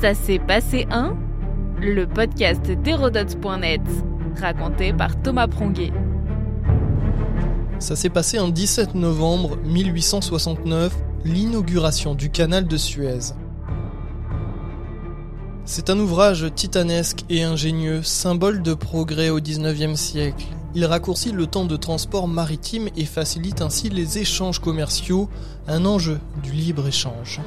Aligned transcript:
Ça 0.00 0.14
s'est 0.14 0.38
passé 0.38 0.86
un 0.92 1.16
Le 1.80 2.06
podcast 2.06 2.62
d'Hérodote.net, 2.70 3.80
raconté 4.40 4.92
par 4.92 5.20
Thomas 5.20 5.48
Pronguet. 5.48 5.92
Ça 7.80 7.96
s'est 7.96 8.08
passé 8.08 8.38
un 8.38 8.48
17 8.48 8.94
novembre 8.94 9.56
1869, 9.64 10.96
l'inauguration 11.24 12.14
du 12.14 12.30
canal 12.30 12.68
de 12.68 12.76
Suez. 12.76 13.34
C'est 15.64 15.90
un 15.90 15.98
ouvrage 15.98 16.46
titanesque 16.54 17.24
et 17.28 17.42
ingénieux, 17.42 18.04
symbole 18.04 18.62
de 18.62 18.74
progrès 18.74 19.30
au 19.30 19.40
19e 19.40 19.96
siècle. 19.96 20.46
Il 20.76 20.84
raccourcit 20.84 21.32
le 21.32 21.48
temps 21.48 21.64
de 21.64 21.76
transport 21.76 22.28
maritime 22.28 22.88
et 22.96 23.04
facilite 23.04 23.62
ainsi 23.62 23.88
les 23.88 24.18
échanges 24.18 24.60
commerciaux, 24.60 25.28
un 25.66 25.84
enjeu 25.84 26.20
du 26.44 26.52
libre-échange. 26.52 27.40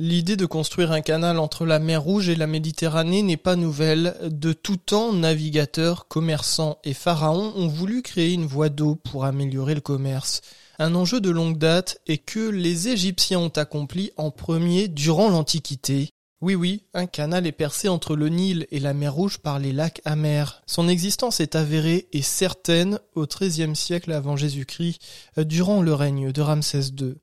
L'idée 0.00 0.36
de 0.36 0.46
construire 0.46 0.92
un 0.92 1.00
canal 1.00 1.40
entre 1.40 1.66
la 1.66 1.80
mer 1.80 2.00
Rouge 2.00 2.28
et 2.28 2.36
la 2.36 2.46
Méditerranée 2.46 3.22
n'est 3.22 3.36
pas 3.36 3.56
nouvelle. 3.56 4.14
De 4.30 4.52
tout 4.52 4.76
temps, 4.76 5.12
navigateurs, 5.12 6.06
commerçants 6.06 6.78
et 6.84 6.94
pharaons 6.94 7.52
ont 7.56 7.66
voulu 7.66 8.02
créer 8.02 8.32
une 8.32 8.46
voie 8.46 8.68
d'eau 8.68 8.94
pour 8.94 9.24
améliorer 9.24 9.74
le 9.74 9.80
commerce. 9.80 10.40
Un 10.78 10.94
enjeu 10.94 11.20
de 11.20 11.30
longue 11.30 11.58
date 11.58 12.00
et 12.06 12.18
que 12.18 12.48
les 12.48 12.86
Égyptiens 12.86 13.40
ont 13.40 13.48
accompli 13.48 14.12
en 14.16 14.30
premier 14.30 14.86
durant 14.86 15.30
l'Antiquité. 15.30 16.10
Oui 16.40 16.54
oui, 16.54 16.84
un 16.94 17.06
canal 17.06 17.48
est 17.48 17.52
percé 17.52 17.88
entre 17.88 18.14
le 18.14 18.28
Nil 18.28 18.68
et 18.70 18.78
la 18.78 18.94
mer 18.94 19.12
Rouge 19.12 19.38
par 19.38 19.58
les 19.58 19.72
lacs 19.72 20.00
amers. 20.04 20.62
Son 20.66 20.88
existence 20.88 21.40
est 21.40 21.56
avérée 21.56 22.06
et 22.12 22.22
certaine 22.22 23.00
au 23.16 23.26
XIIIe 23.26 23.74
siècle 23.74 24.12
avant 24.12 24.36
Jésus-Christ, 24.36 25.02
durant 25.38 25.82
le 25.82 25.92
règne 25.92 26.30
de 26.30 26.40
Ramsès 26.40 26.92
II. 26.96 27.16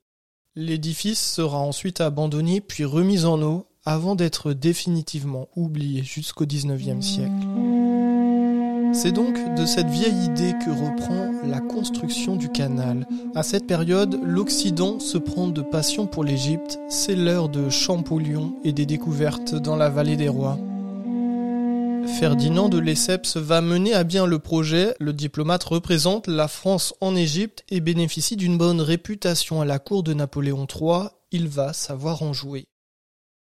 L'édifice 0.58 1.20
sera 1.20 1.60
ensuite 1.60 2.00
abandonné 2.00 2.62
puis 2.62 2.86
remis 2.86 3.26
en 3.26 3.42
eau 3.42 3.66
avant 3.84 4.16
d'être 4.16 4.54
définitivement 4.54 5.50
oublié 5.58 6.02
jusqu'au 6.02 6.46
XIXe 6.46 7.06
siècle. 7.06 7.46
C'est 8.94 9.12
donc 9.12 9.36
de 9.58 9.66
cette 9.66 9.90
vieille 9.90 10.24
idée 10.24 10.54
que 10.66 10.72
reprend 10.72 11.46
la 11.46 11.60
construction 11.60 12.38
du 12.38 12.48
canal. 12.48 13.06
À 13.36 13.44
cette 13.44 13.68
période, 13.68 14.18
l'Occident 14.24 15.02
se 15.02 15.18
prend 15.18 15.50
de 15.50 15.62
passion 15.62 16.08
pour 16.08 16.24
l'Égypte, 16.24 16.80
c'est 16.88 17.18
l'heure 17.18 17.50
de 17.50 17.70
Champollion 17.70 18.56
et 18.64 18.72
des 18.72 18.86
découvertes 18.86 19.56
dans 19.56 19.76
la 19.76 19.90
vallée 19.90 20.16
des 20.16 20.30
rois. 20.30 20.58
Ferdinand 22.08 22.70
de 22.70 22.78
Lesseps 22.78 23.38
va 23.38 23.62
mener 23.62 23.94
à 23.94 24.04
bien 24.04 24.26
le 24.26 24.40
projet. 24.40 24.96
Le 25.00 25.12
diplomate 25.12 25.64
représente 25.64 26.28
la 26.28 26.48
France 26.48 26.94
en 27.02 27.16
Égypte 27.16 27.64
et 27.70 27.82
bénéficie 27.82 28.36
d'une 28.36 28.58
bonne 28.58 28.80
réputation 28.80 29.60
à 29.60 29.66
la 29.66 29.80
cour 29.80 30.04
de 30.04 30.14
Napoléon 30.14 30.68
III. 30.68 31.10
Il 31.32 31.48
va 31.48 31.74
savoir 31.74 32.22
en 32.22 32.32
jouer. 32.32 32.68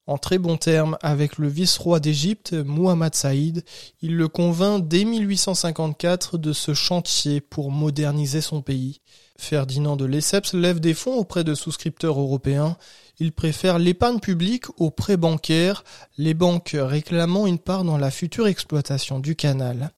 En 0.08 0.20
très 0.20 0.38
bons 0.38 0.58
termes 0.58 0.98
avec 1.02 1.40
le 1.40 1.48
vice-roi 1.48 2.00
d'Égypte, 2.00 2.54
Muhammad 2.54 3.16
Saïd, 3.16 3.64
il 4.04 4.16
le 4.16 4.28
convainc 4.28 4.88
dès 4.88 5.04
1854 5.04 6.38
de 6.38 6.54
ce 6.54 6.76
chantier 6.76 7.42
pour 7.42 7.72
moderniser 7.72 8.42
son 8.42 8.62
pays. 8.62 9.02
Ferdinand 9.38 9.96
de 9.96 10.06
Lesseps 10.06 10.54
lève 10.54 10.80
des 10.80 10.94
fonds 10.94 11.16
auprès 11.16 11.44
de 11.44 11.56
souscripteurs 11.56 12.20
européens. 12.20 12.78
Il 13.18 13.32
préfère 13.32 13.80
l'épargne 13.80 14.20
publique 14.20 14.66
aux 14.80 14.92
prêts 14.92 15.18
bancaires, 15.18 15.84
les 16.20 16.36
banques 16.36 16.76
réclamant 16.78 17.48
une 17.48 17.60
part 17.60 17.84
dans 17.84 17.98
la 17.98 18.12
future 18.12 18.48
exploitation 18.48 19.20
du 19.20 19.36
canal. 19.36 19.92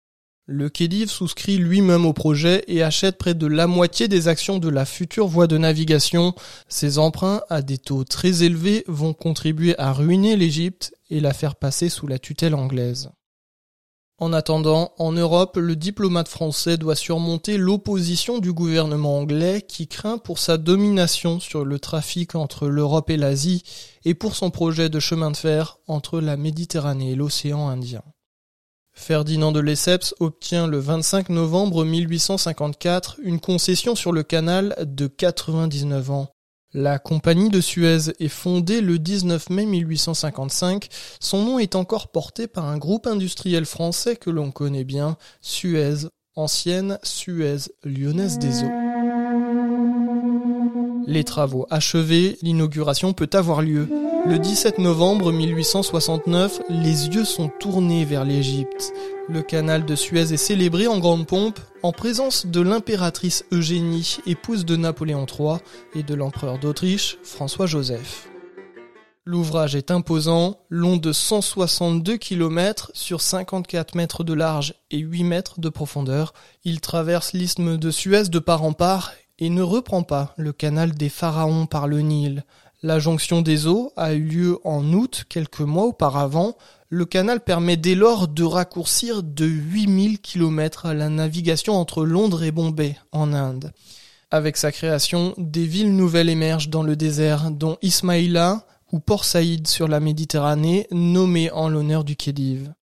Le 0.49 0.69
Khedive 0.69 1.09
souscrit 1.09 1.57
lui-même 1.57 2.05
au 2.05 2.13
projet 2.13 2.63
et 2.69 2.81
achète 2.81 3.17
près 3.17 3.33
de 3.33 3.47
la 3.47 3.67
moitié 3.67 4.07
des 4.07 4.29
actions 4.29 4.59
de 4.59 4.69
la 4.69 4.85
future 4.85 5.27
voie 5.27 5.45
de 5.45 5.57
navigation. 5.57 6.33
Ces 6.69 6.99
emprunts 6.99 7.41
à 7.49 7.61
des 7.61 7.77
taux 7.77 8.05
très 8.05 8.43
élevés 8.43 8.85
vont 8.87 9.13
contribuer 9.13 9.77
à 9.77 9.91
ruiner 9.91 10.37
l'Égypte 10.37 10.95
et 11.09 11.19
la 11.19 11.33
faire 11.33 11.57
passer 11.57 11.89
sous 11.89 12.07
la 12.07 12.17
tutelle 12.17 12.55
anglaise. 12.55 13.09
En 14.19 14.31
attendant, 14.31 14.93
en 14.99 15.11
Europe, 15.11 15.57
le 15.57 15.75
diplomate 15.75 16.29
français 16.29 16.77
doit 16.77 16.95
surmonter 16.95 17.57
l'opposition 17.57 18.39
du 18.39 18.53
gouvernement 18.53 19.17
anglais 19.17 19.65
qui 19.67 19.89
craint 19.89 20.17
pour 20.17 20.39
sa 20.39 20.57
domination 20.57 21.41
sur 21.41 21.65
le 21.65 21.77
trafic 21.77 22.35
entre 22.35 22.69
l'Europe 22.69 23.09
et 23.09 23.17
l'Asie 23.17 23.63
et 24.05 24.13
pour 24.13 24.33
son 24.37 24.49
projet 24.49 24.87
de 24.87 25.01
chemin 25.01 25.29
de 25.29 25.37
fer 25.37 25.79
entre 25.87 26.21
la 26.21 26.37
Méditerranée 26.37 27.11
et 27.11 27.15
l'océan 27.15 27.67
Indien. 27.67 28.01
Ferdinand 28.97 29.51
de 29.51 29.59
Lesseps 29.61 30.15
obtient 30.19 30.67
le 30.67 30.79
25 30.79 31.29
novembre 31.29 31.85
1854 31.85 33.17
une 33.23 33.39
concession 33.39 33.95
sur 33.95 34.11
le 34.11 34.23
canal 34.23 34.75
de 34.81 35.07
99 35.07 36.11
ans. 36.11 36.27
La 36.73 36.99
compagnie 36.99 37.49
de 37.49 37.61
Suez 37.61 38.11
est 38.19 38.27
fondée 38.27 38.81
le 38.81 38.99
19 38.99 39.51
mai 39.51 39.65
1855. 39.65 40.89
Son 41.21 41.43
nom 41.43 41.59
est 41.59 41.75
encore 41.75 42.09
porté 42.09 42.47
par 42.47 42.65
un 42.65 42.77
groupe 42.77 43.07
industriel 43.07 43.65
français 43.65 44.15
que 44.17 44.31
l'on 44.31 44.51
connaît 44.51 44.83
bien, 44.83 45.15
Suez, 45.41 46.09
ancienne 46.35 46.97
Suez 47.03 47.69
lyonnaise 47.85 48.39
des 48.39 48.63
eaux. 48.63 48.71
Les 51.05 51.23
travaux 51.23 51.67
achevés, 51.69 52.37
l'inauguration 52.41 53.13
peut 53.13 53.29
avoir 53.31 53.61
lieu. 53.61 53.87
Le 54.29 54.39
17 54.39 54.79
novembre 54.79 55.31
1869, 55.31 56.63
les 56.67 57.07
yeux 57.07 57.23
sont 57.23 57.47
tournés 57.47 58.03
vers 58.03 58.25
l'Égypte. 58.25 58.93
Le 59.29 59.41
canal 59.41 59.85
de 59.85 59.95
Suez 59.95 60.33
est 60.33 60.37
célébré 60.37 60.85
en 60.85 60.99
grande 60.99 61.25
pompe 61.25 61.61
en 61.81 61.93
présence 61.93 62.45
de 62.45 62.59
l'impératrice 62.59 63.45
Eugénie, 63.53 64.17
épouse 64.25 64.65
de 64.65 64.75
Napoléon 64.75 65.25
III, 65.25 65.59
et 65.95 66.03
de 66.03 66.13
l'empereur 66.13 66.59
d'Autriche, 66.59 67.17
François-Joseph. 67.23 68.27
L'ouvrage 69.23 69.75
est 69.75 69.91
imposant, 69.91 70.59
long 70.69 70.97
de 70.97 71.13
162 71.13 72.17
km 72.17 72.91
sur 72.93 73.21
54 73.21 73.95
mètres 73.95 74.25
de 74.25 74.33
large 74.33 74.73
et 74.91 74.97
8 74.97 75.23
mètres 75.23 75.61
de 75.61 75.69
profondeur. 75.69 76.33
Il 76.65 76.81
traverse 76.81 77.31
l'isthme 77.31 77.77
de 77.77 77.91
Suez 77.91 78.23
de 78.23 78.39
part 78.39 78.63
en 78.63 78.73
part 78.73 79.13
et 79.39 79.49
ne 79.49 79.61
reprend 79.61 80.03
pas 80.03 80.33
le 80.37 80.51
canal 80.51 80.93
des 80.93 81.09
pharaons 81.09 81.65
par 81.65 81.87
le 81.87 82.01
Nil. 82.01 82.43
La 82.83 82.99
jonction 82.99 83.41
des 83.41 83.65
eaux 83.65 83.91
a 83.97 84.13
eu 84.13 84.21
lieu 84.21 84.59
en 84.63 84.93
août 84.93 85.25
quelques 85.29 85.61
mois 85.61 85.85
auparavant. 85.85 86.55
Le 86.89 87.05
canal 87.05 87.39
permet 87.39 87.75
dès 87.75 87.95
lors 87.95 88.27
de 88.27 88.43
raccourcir 88.43 89.23
de 89.23 89.45
8000 89.45 90.19
km 90.21 90.93
la 90.93 91.09
navigation 91.09 91.73
entre 91.73 92.05
Londres 92.05 92.43
et 92.43 92.51
Bombay 92.51 92.95
en 93.11 93.33
Inde. 93.33 93.73
Avec 94.29 94.57
sa 94.57 94.71
création, 94.71 95.33
des 95.37 95.65
villes 95.65 95.95
nouvelles 95.95 96.29
émergent 96.29 96.69
dans 96.69 96.83
le 96.83 96.95
désert, 96.95 97.49
dont 97.49 97.77
Ismaïla 97.81 98.65
ou 98.91 98.99
Port 98.99 99.25
Saïd 99.25 99.67
sur 99.67 99.87
la 99.87 99.99
Méditerranée, 99.99 100.85
nommé 100.91 101.49
en 101.49 101.69
l'honneur 101.69 102.03
du 102.03 102.15
Khedive. 102.15 102.73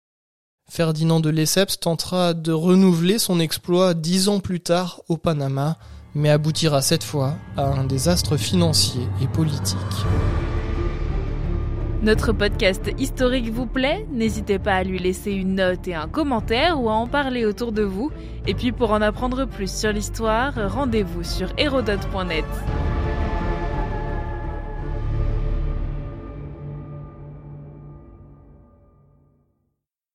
Ferdinand 0.68 1.20
de 1.20 1.30
Lesseps 1.30 1.78
tentera 1.78 2.34
de 2.34 2.50
renouveler 2.50 3.20
son 3.20 3.38
exploit 3.38 3.94
dix 3.94 4.28
ans 4.28 4.40
plus 4.40 4.60
tard 4.60 5.02
au 5.08 5.18
Panama, 5.18 5.78
mais 6.14 6.30
aboutira 6.30 6.82
cette 6.82 7.04
fois 7.04 7.36
à 7.56 7.66
un 7.66 7.84
désastre 7.84 8.36
financier 8.36 9.02
et 9.22 9.26
politique. 9.26 9.76
Notre 12.02 12.32
podcast 12.32 12.90
historique 12.98 13.50
vous 13.50 13.64
plaît? 13.64 14.06
N'hésitez 14.12 14.58
pas 14.58 14.74
à 14.74 14.84
lui 14.84 14.98
laisser 14.98 15.32
une 15.32 15.54
note 15.54 15.88
et 15.88 15.94
un 15.94 16.06
commentaire 16.06 16.78
ou 16.78 16.90
à 16.90 16.92
en 16.92 17.06
parler 17.06 17.46
autour 17.46 17.72
de 17.72 17.82
vous. 17.82 18.10
Et 18.46 18.52
puis 18.52 18.72
pour 18.72 18.90
en 18.90 19.00
apprendre 19.00 19.46
plus 19.46 19.72
sur 19.72 19.90
l'histoire, 19.90 20.52
rendez-vous 20.70 21.24
sur 21.24 21.48
hérodote.net. 21.56 22.44